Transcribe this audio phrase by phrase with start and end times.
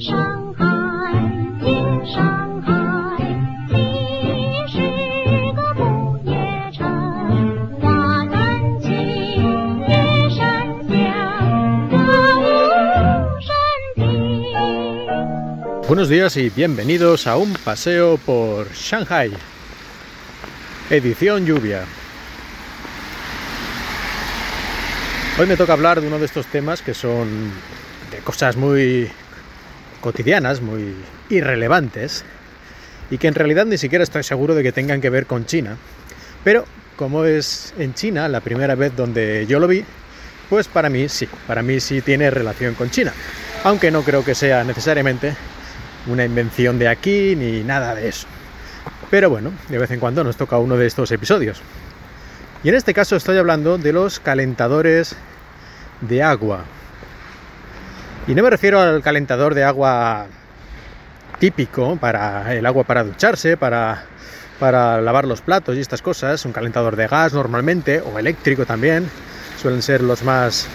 [0.00, 0.64] 上海，
[1.60, 1.66] 进
[2.06, 2.72] 上海，
[3.68, 3.74] 你
[4.72, 4.78] 是
[5.54, 6.34] 个不夜
[6.72, 6.80] 城，
[7.80, 8.90] 花南京，
[9.86, 10.96] 夜山乡，
[11.90, 11.96] 歌
[12.40, 12.44] 舞
[13.42, 13.52] 升
[13.96, 14.04] 平。
[15.86, 19.30] Buenos días y bienvenidos a un paseo por Shanghai.
[20.88, 21.84] Edición lluvia.
[25.38, 27.52] Hoy me toca hablar de uno de estos temas que son
[28.10, 29.10] de cosas muy
[30.01, 30.95] cotidianas, muy
[31.29, 32.25] irrelevantes
[33.09, 35.77] y que en realidad ni siquiera estoy seguro de que tengan que ver con China.
[36.43, 39.85] Pero como es en China la primera vez donde yo lo vi,
[40.49, 43.13] pues para mí sí, para mí sí tiene relación con China.
[43.63, 45.35] Aunque no creo que sea necesariamente
[46.07, 48.27] una invención de aquí ni nada de eso.
[49.09, 51.61] Pero bueno, de vez en cuando nos toca uno de estos episodios.
[52.63, 55.15] Y en este caso estoy hablando de los calentadores
[56.01, 56.65] de agua.
[58.27, 60.27] Y no me refiero al calentador de agua
[61.39, 64.03] típico para el agua para ducharse, para,
[64.59, 66.45] para lavar los platos y estas cosas.
[66.45, 69.09] Un calentador de gas normalmente, o eléctrico también,
[69.59, 70.67] suelen ser los más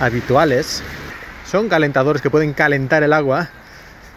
[0.00, 0.82] habituales.
[1.46, 3.50] Son calentadores que pueden calentar el agua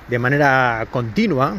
[0.08, 1.55] de manera continua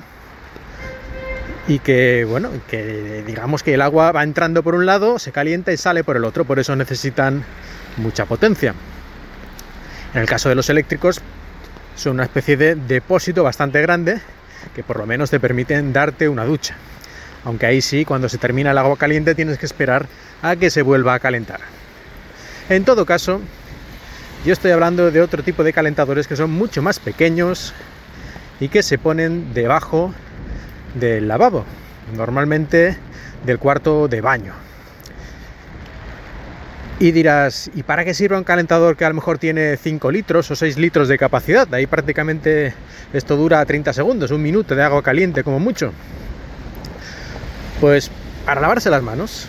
[1.69, 5.73] y que, bueno, que digamos que el agua va entrando por un lado, se calienta
[5.73, 7.45] y sale por el otro, por eso necesitan
[7.99, 8.75] mucha potencia.
[10.15, 11.21] En el caso de los eléctricos,
[11.97, 14.21] son una especie de depósito bastante grande
[14.75, 16.77] que por lo menos te permiten darte una ducha.
[17.45, 20.07] Aunque ahí sí, cuando se termina el agua caliente tienes que esperar
[20.43, 21.61] a que se vuelva a calentar.
[22.69, 23.41] En todo caso,
[24.45, 27.73] yo estoy hablando de otro tipo de calentadores que son mucho más pequeños
[28.61, 30.15] y que se ponen debajo
[30.95, 31.65] del lavabo,
[32.15, 32.97] normalmente
[33.45, 34.53] del cuarto de baño.
[37.03, 40.49] Y dirás, ¿y para qué sirve un calentador que a lo mejor tiene 5 litros
[40.53, 41.67] o 6 litros de capacidad?
[41.75, 42.75] Ahí prácticamente
[43.13, 45.93] esto dura 30 segundos, un minuto de agua caliente como mucho.
[47.81, 48.09] Pues
[48.47, 49.49] para lavarse las manos.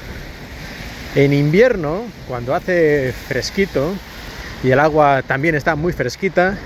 [1.13, 3.94] En invierno, cuando hace fresquito
[4.63, 6.58] y el agua también está muy fresquita,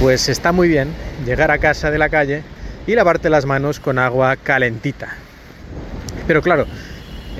[0.00, 0.88] pues está muy bien
[1.26, 2.42] llegar a casa de la calle
[2.86, 5.16] y lavarte las manos con agua calentita.
[6.26, 6.66] Pero claro,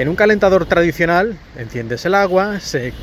[0.00, 2.94] en un calentador tradicional enciendes el agua, se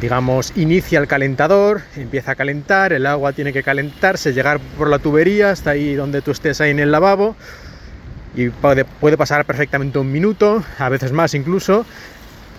[0.00, 4.98] digamos inicia el calentador, empieza a calentar, el agua tiene que calentarse, llegar por la
[4.98, 7.36] tubería hasta ahí donde tú estés ahí en el lavabo
[8.34, 11.84] y puede, puede pasar perfectamente un minuto, a veces más incluso,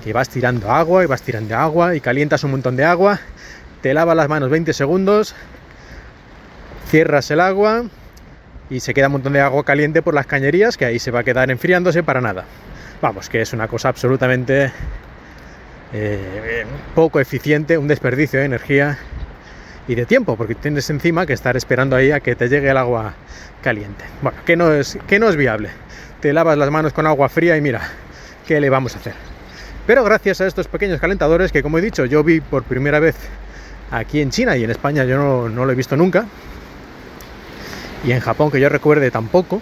[0.04, 3.20] que vas tirando agua y vas tirando agua y calientas un montón de agua,
[3.82, 5.34] te lavas las manos 20 segundos,
[6.90, 7.86] cierras el agua
[8.70, 11.22] y se queda un montón de agua caliente por las cañerías que ahí se va
[11.22, 12.46] a quedar enfriándose para nada.
[13.02, 14.72] Vamos, que es una cosa absolutamente
[15.92, 18.98] eh, poco eficiente, un desperdicio de energía
[19.88, 22.78] y de tiempo, porque tienes encima que estar esperando ahí a que te llegue el
[22.78, 23.16] agua
[23.64, 24.06] caliente.
[24.22, 25.70] Bueno, que no es, que no es viable.
[26.20, 27.82] Te lavas las manos con agua fría y mira,
[28.46, 29.14] ¿qué le vamos a hacer?
[29.88, 33.16] Pero gracias a estos pequeños calentadores que, como he dicho, yo vi por primera vez
[33.90, 36.26] aquí en China y en España yo no, no lo he visto nunca,
[38.04, 39.62] y en Japón que yo recuerde tampoco,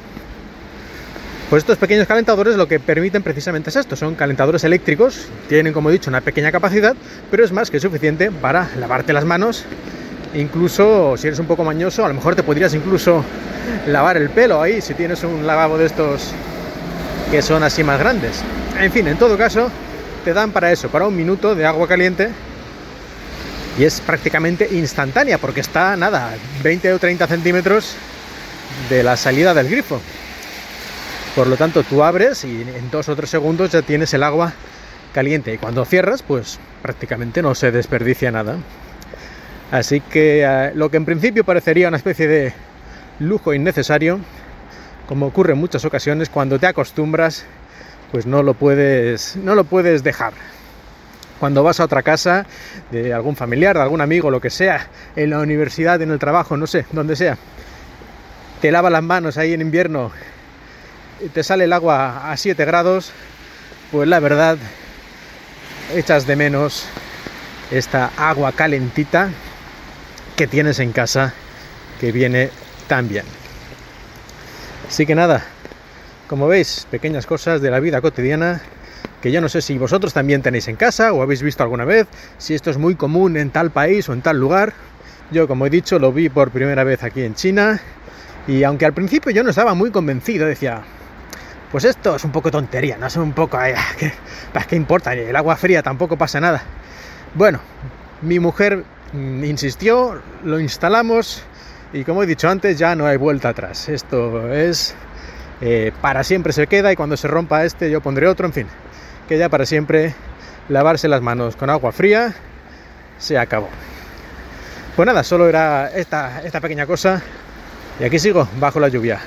[1.50, 5.90] pues estos pequeños calentadores lo que permiten precisamente es esto, son calentadores eléctricos, tienen como
[5.90, 6.96] he dicho una pequeña capacidad,
[7.32, 9.64] pero es más que suficiente para lavarte las manos,
[10.36, 13.26] incluso si eres un poco mañoso, a lo mejor te podrías incluso
[13.88, 16.34] lavar el pelo ahí si tienes un lavabo de estos
[17.32, 18.42] que son así más grandes.
[18.80, 19.72] En fin, en todo caso,
[20.24, 22.30] te dan para eso, para un minuto de agua caliente
[23.80, 26.32] y es prácticamente instantánea porque está nada,
[26.62, 27.96] 20 o 30 centímetros
[28.88, 30.00] de la salida del grifo.
[31.36, 34.54] Por lo tanto, tú abres y en dos o tres segundos ya tienes el agua
[35.14, 35.54] caliente.
[35.54, 38.58] Y cuando cierras, pues prácticamente no se desperdicia nada.
[39.72, 42.54] Así que eh, lo que en principio parecería una especie de
[43.20, 44.20] lujo innecesario,
[45.08, 47.46] como ocurre en muchas ocasiones, cuando te acostumbras,
[48.12, 50.34] pues no lo puedes, no lo puedes dejar.
[51.40, 52.46] Cuando vas a otra casa
[52.92, 56.58] de algún familiar, de algún amigo, lo que sea, en la universidad, en el trabajo,
[56.58, 57.38] no sé, donde sea,
[58.62, 60.12] te lava las manos ahí en invierno,
[61.28, 63.12] te sale el agua a 7 grados,
[63.92, 64.58] pues la verdad
[65.94, 66.86] echas de menos
[67.72, 69.30] esta agua calentita
[70.36, 71.34] que tienes en casa
[72.00, 72.50] que viene
[72.88, 73.26] tan bien.
[74.88, 75.44] Así que nada,
[76.28, 78.62] como veis, pequeñas cosas de la vida cotidiana
[79.22, 82.08] que yo no sé si vosotros también tenéis en casa o habéis visto alguna vez,
[82.38, 84.74] si esto es muy común en tal país o en tal lugar.
[85.32, 87.80] Yo, como he dicho, lo vi por primera vez aquí en China
[88.48, 90.84] y aunque al principio yo no estaba muy convencido, decía,
[91.72, 94.12] pues esto es un poco tontería, no es un poco, ay, ¿qué,
[94.68, 95.14] ¿qué importa?
[95.14, 96.64] El agua fría tampoco pasa nada.
[97.36, 97.60] Bueno,
[98.22, 98.84] mi mujer
[99.14, 101.44] mm, insistió, lo instalamos
[101.94, 103.88] y como he dicho antes ya no hay vuelta atrás.
[103.90, 104.96] Esto es
[105.62, 108.68] eh, para siempre se queda y cuando se rompa este yo pondré otro, en fin,
[109.28, 110.16] que ya para siempre
[110.70, 112.34] lavarse las manos con agua fría
[113.18, 113.70] se acabó.
[114.96, 117.22] Pues nada, solo era esta, esta pequeña cosa
[118.00, 119.20] y aquí sigo bajo la lluvia.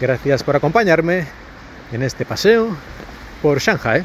[0.00, 1.39] Gracias por acompañarme
[1.92, 2.76] en este paseo
[3.42, 4.04] por Shanghai.